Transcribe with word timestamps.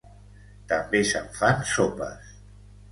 També 0.71 1.03
se'n 1.11 1.31
fan 1.39 1.63
sopes. 1.77 2.35